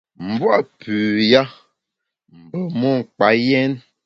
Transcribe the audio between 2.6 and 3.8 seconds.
mon kpa yèn.